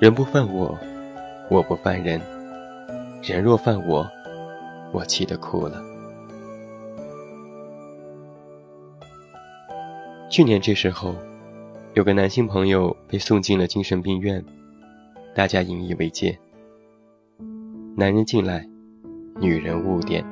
[0.00, 0.78] 人不犯我，
[1.50, 2.18] 我不犯人；
[3.22, 4.08] 人若犯我，
[4.92, 5.78] 我气得哭了。
[10.30, 11.14] 去年这时候，
[11.92, 14.42] 有个男性朋友被送进了精神病院，
[15.34, 16.38] 大家引以为戒。
[17.94, 18.66] 男人进来，
[19.38, 20.24] 女人误点。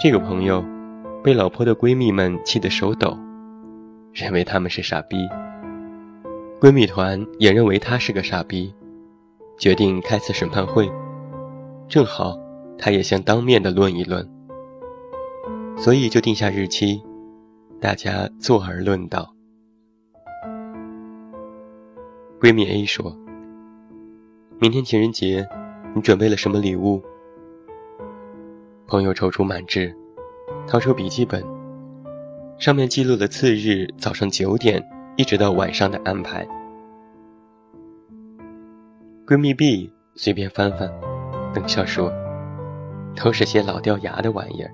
[0.00, 0.64] 这个朋友
[1.24, 3.18] 被老婆的闺蜜们气得手抖，
[4.12, 5.16] 认为他们是傻逼。
[6.60, 8.72] 闺蜜团也认为他是个傻逼，
[9.58, 10.88] 决定开次审判会，
[11.88, 12.38] 正好
[12.78, 14.24] 他也想当面的论一论，
[15.76, 17.02] 所以就定下日期，
[17.80, 19.34] 大家坐而论道。
[22.40, 23.16] 闺蜜 A 说
[24.62, 25.44] ：“明天情人节，
[25.92, 27.02] 你准备了什么礼物？”
[28.88, 29.94] 朋友踌躇满志，
[30.66, 31.44] 掏出笔记本，
[32.56, 34.82] 上面记录了次日早上九点
[35.14, 36.48] 一直到晚上的安排。
[39.26, 40.90] 闺蜜 B 随便翻翻，
[41.54, 42.10] 冷笑说
[43.14, 44.72] ：“都是些老掉牙的玩意儿。”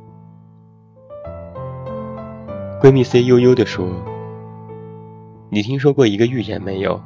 [2.80, 3.84] 闺蜜 C 悠悠地说
[5.50, 7.02] ：“你听说过一个寓言没有？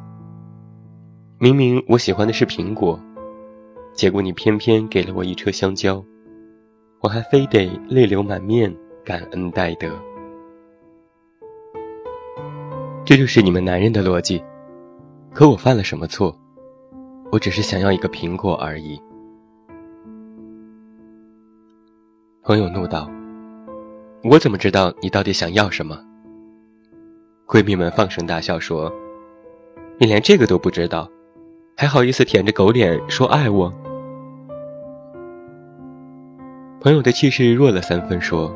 [1.38, 3.00] 明明我喜欢的是苹果，
[3.94, 6.04] 结果你偏偏给了我一车香蕉。”
[7.00, 9.88] 我还非得泪流满面，感恩戴德。
[13.04, 14.42] 这就是你们男人的逻辑。
[15.32, 16.36] 可我犯了什么错？
[17.30, 19.00] 我只是想要一个苹果而已。
[22.42, 23.08] 朋友怒道
[24.24, 25.96] ：“我怎么知道你到底想要什么？”
[27.46, 28.92] 闺蜜们放声大笑说
[29.98, 31.08] ：“你连这个都不知道，
[31.76, 33.72] 还好意思舔着狗脸说爱我？”
[36.80, 38.54] 朋友的气势弱了三分，说：“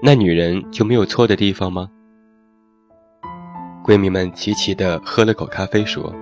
[0.00, 1.90] 那女人就没有错的地方吗？”
[3.84, 6.14] 闺蜜们齐齐的喝了口咖啡，说：“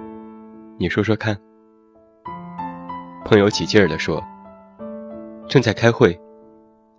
[0.80, 1.36] 你说说看。”
[3.26, 4.24] 朋友起劲儿的说
[5.46, 6.18] ：“正在开会，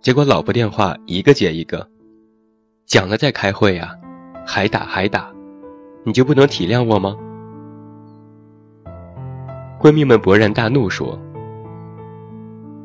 [0.00, 1.84] 结果老婆电话一个接一个，
[2.86, 3.96] 讲了再开会呀，
[4.46, 5.28] 还打还打，
[6.04, 7.16] 你就不能体谅我吗？”
[9.80, 11.20] 闺蜜们勃然大怒，说。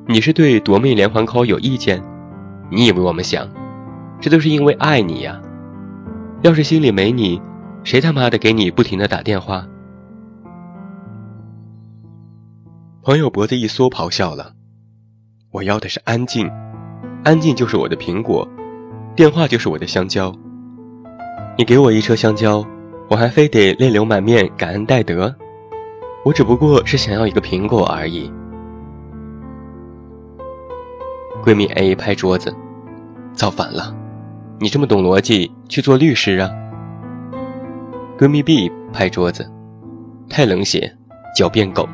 [0.07, 2.01] 你是对夺命连环 call 有意见？
[2.69, 3.47] 你以为我们想，
[4.19, 5.39] 这都是因为爱你呀？
[6.41, 7.39] 要是心里没你，
[7.83, 9.65] 谁他妈的给你不停的打电话？
[13.03, 14.53] 朋友脖子一缩，咆哮了
[15.51, 16.49] ：“我要的是安静，
[17.23, 18.47] 安静就是我的苹果，
[19.15, 20.33] 电话就是我的香蕉。
[21.57, 22.65] 你给我一车香蕉，
[23.07, 25.33] 我还非得泪流满面感恩戴德？
[26.25, 28.31] 我只不过是想要一个苹果而已。”
[31.43, 32.55] 闺蜜 A 拍桌子，
[33.33, 33.95] 造反了！
[34.59, 36.51] 你这么懂逻辑，去做律师啊！
[38.15, 39.51] 闺蜜 B 拍桌子，
[40.29, 40.95] 太冷血，
[41.35, 41.89] 狡辩狗。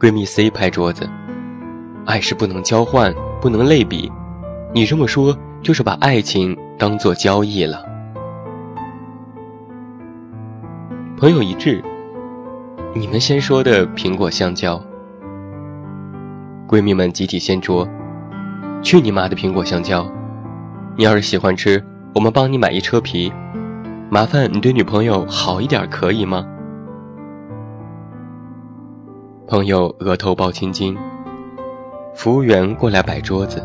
[0.00, 1.06] 闺蜜 C 拍桌子，
[2.06, 4.10] 爱是不能交换，不能类比，
[4.72, 7.84] 你这么说就是把爱情当做交易了。
[11.18, 11.84] 朋友一致，
[12.94, 14.82] 你们先说的苹果香蕉。
[16.66, 17.86] 闺蜜们集体掀桌，
[18.82, 20.10] 去你妈的苹果香蕉！
[20.96, 23.30] 你要是喜欢吃，我们帮你买一车皮。
[24.10, 26.46] 麻烦你对女朋友好一点，可以吗？
[29.46, 30.96] 朋友额头爆青筋，
[32.14, 33.62] 服务员过来摆桌子。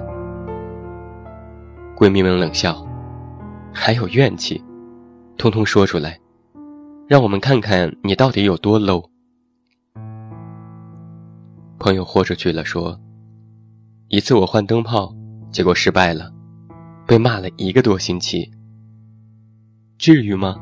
[1.95, 2.85] 闺蜜们冷笑，
[3.73, 4.61] 还有怨气，
[5.37, 6.19] 通通说出来，
[7.07, 9.08] 让我们看看你到底有多 low。
[11.79, 12.99] 朋友豁出去了，说
[14.09, 15.15] ：“一次我换灯泡，
[15.49, 16.29] 结果失败了，
[17.07, 18.51] 被骂了一个多星期。
[19.97, 20.57] 至于吗？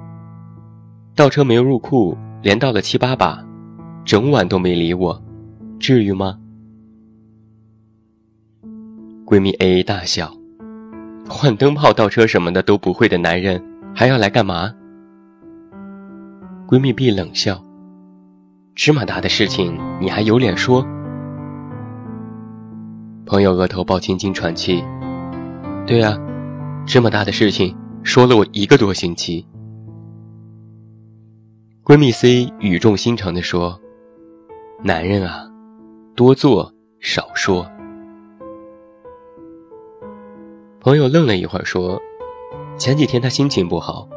[1.15, 3.43] 倒车没有入库，连倒了七八把，
[4.05, 5.19] 整晚都没理我，
[5.79, 6.37] 至于吗？”
[9.25, 10.31] 闺蜜 A 大笑
[11.27, 13.59] ：“换灯泡、倒车什么的都不会的男人，
[13.95, 14.71] 还要来干嘛？”
[16.69, 17.59] 闺蜜 B 冷笑
[18.75, 20.85] ：“芝麻大的事情，你还有脸说？”
[23.27, 24.81] 朋友额头爆青筋喘气，
[25.85, 26.17] 对啊，
[26.87, 29.45] 这么大的事情说了我一个多星期。
[31.83, 33.77] 闺蜜 C 语重心长地说
[34.81, 35.45] ：“男人啊，
[36.15, 37.69] 多做少说。”
[40.79, 42.01] 朋友愣了一会儿说
[42.79, 44.07] ：“前几天他心情不好，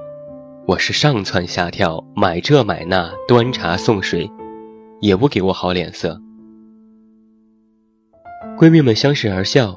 [0.69, 4.31] 我是上蹿下跳，买这买那，端茶送水，
[5.01, 6.21] 也不给我好脸色。
[8.61, 9.75] 闺蜜们相视而笑。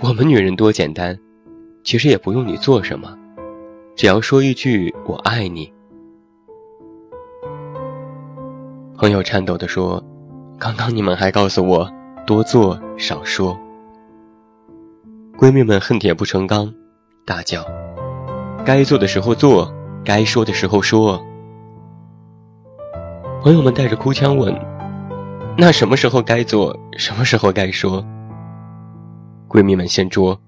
[0.00, 1.18] 我们女人多简单，
[1.84, 3.16] 其实也不用你做什么，
[3.94, 5.72] 只要说一句“我爱你”。
[8.98, 10.04] 朋友颤抖地说
[10.60, 11.90] ：“刚刚你们还告诉我
[12.26, 13.58] 多做少说。”
[15.40, 16.70] 闺蜜们恨铁不成钢，
[17.24, 17.64] 大叫
[18.66, 19.72] ：“该做的时候做，
[20.04, 21.18] 该说的时候说。”
[23.40, 24.54] 朋友们带着哭腔问
[25.58, 28.04] ：“那什么时候该做，什么时候该说？”
[29.48, 30.38] 闺蜜们掀桌，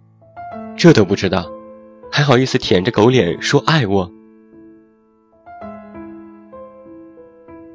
[0.77, 1.51] 这都不知道，
[2.13, 4.11] 还好意思舔着狗脸说爱我。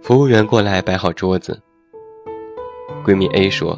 [0.01, 1.59] 服务员过来摆好桌子。
[3.03, 3.77] 闺蜜 A 说：“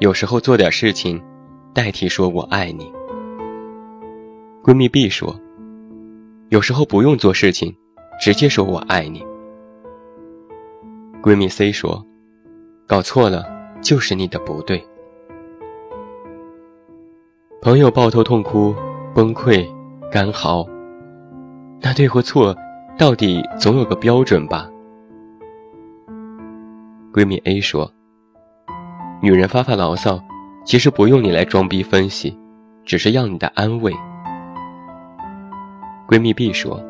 [0.00, 1.22] 有时候做点事情，
[1.72, 2.90] 代替说我爱你。”
[4.64, 5.38] 闺蜜 B 说
[6.48, 7.74] ：“有时候不用做事情，
[8.18, 9.24] 直接说我爱你。”
[11.22, 12.04] 闺蜜 C 说
[12.86, 13.46] ：“搞错了，
[13.80, 14.84] 就是你的不对。”
[17.62, 18.74] 朋友抱头痛哭，
[19.14, 19.66] 崩溃，
[20.10, 20.66] 干嚎。
[21.80, 22.54] 那对或错，
[22.98, 24.68] 到底总有个标准吧？
[27.12, 27.90] 闺蜜 A 说
[29.22, 30.20] ：“女人发发牢骚，
[30.64, 32.36] 其实不用你来装逼分析，
[32.84, 33.92] 只是要你的安慰。”
[36.06, 36.82] 闺蜜 B 说：“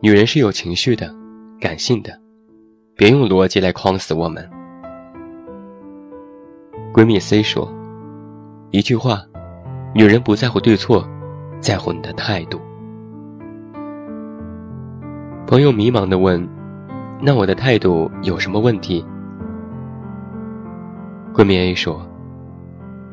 [0.00, 1.10] 女人是有情绪的，
[1.58, 2.12] 感性的，
[2.96, 4.46] 别用逻辑来框死我们。”
[6.98, 7.72] 闺蜜 C 说
[8.74, 9.22] ：“一句话。”
[9.94, 11.08] 女人不在乎对错，
[11.60, 12.60] 在乎你的态度。
[15.46, 16.44] 朋友迷茫的问
[17.22, 19.06] ：“那我的态度有什么问题？”
[21.32, 22.04] 闺蜜 A 说：“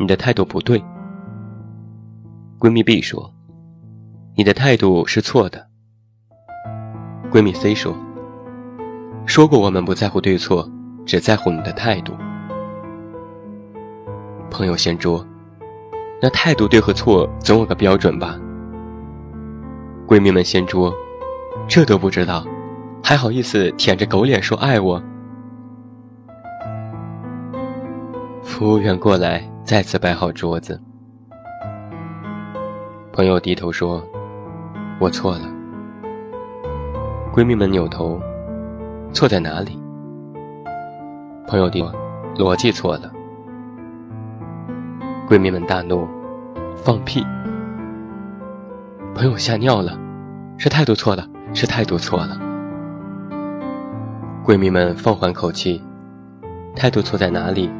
[0.02, 0.84] 你的态度不对。”
[2.58, 3.31] 闺蜜 B 说
[4.36, 5.64] ：“你的态度是错的。”
[7.30, 7.96] 闺蜜 C 说
[9.28, 10.68] ：“说过我们不在乎对错，
[11.06, 12.14] 只在乎你的态度。”
[14.50, 15.25] 朋友掀桌。
[16.21, 18.39] 那态度对和错总有个标准吧？
[20.07, 20.94] 闺蜜们掀桌，
[21.68, 22.45] 这都不知道，
[23.03, 25.01] 还好意思舔着狗脸说爱我？
[28.42, 30.80] 服务员过来，再次摆好桌子。
[33.12, 34.01] 朋友低头说
[35.00, 35.42] ：“我错了。”
[37.33, 38.21] 闺蜜们扭头，
[39.12, 39.77] 错在哪里？
[41.47, 41.92] 朋友说
[42.38, 43.12] ：“逻辑错了。”
[45.27, 46.07] 闺蜜们大怒，
[46.75, 47.25] 放屁！
[49.16, 49.98] 朋友吓尿了，
[50.56, 52.39] 是态度错了，是态度错了。
[54.45, 55.81] 闺蜜们放缓口气，
[56.75, 57.72] 态度错在哪里？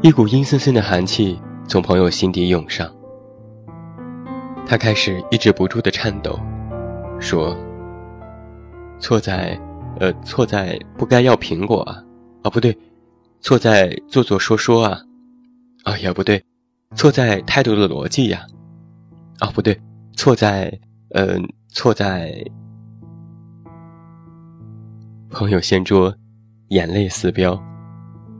[0.00, 2.88] 一股阴森森的寒气从朋友心底涌上，
[4.64, 6.38] 他开始抑制不住的颤抖，
[7.18, 7.56] 说
[9.00, 9.58] ：“错在，
[9.98, 12.00] 呃，错在不该要苹果啊，
[12.44, 12.78] 啊，不对。”
[13.40, 15.00] 错在做做说说啊，
[15.84, 16.44] 啊也不对，
[16.94, 18.46] 错在态度的逻辑呀，
[19.38, 19.80] 啊不对，
[20.14, 20.78] 错在，
[21.10, 22.44] 嗯，错在。
[25.30, 26.12] 朋友掀桌，
[26.68, 27.62] 眼泪四飙，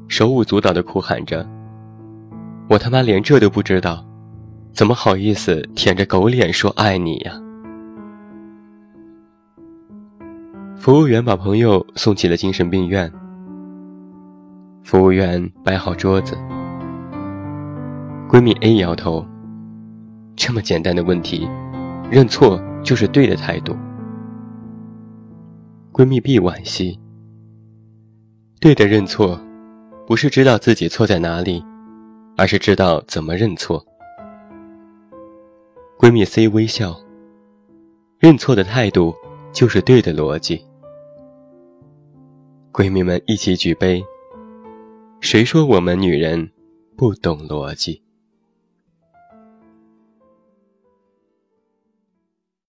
[0.09, 1.47] 手舞足蹈的哭喊着
[2.69, 4.05] ：“我他妈连这都不知道，
[4.73, 7.41] 怎么好意思舔着狗脸说爱你呀？”
[10.77, 13.13] 服务员把朋友送进了精神病院。
[14.89, 16.35] 服务员摆好桌子，
[18.27, 19.23] 闺蜜 A 摇头。
[20.35, 21.47] 这么简单的问题，
[22.11, 23.77] 认错就是对的态度。
[25.93, 26.99] 闺蜜 B 惋惜。
[28.61, 29.39] 对的认错，
[30.07, 31.63] 不是知道自己错在哪里，
[32.39, 33.85] 而是知道怎么认错。
[35.99, 36.99] 闺蜜 C 微笑。
[38.19, 39.15] 认错的态度
[39.53, 40.65] 就是对的逻辑。
[42.73, 44.03] 闺蜜们一起举杯。
[45.21, 46.51] 谁说我们女人
[46.97, 48.03] 不懂逻辑？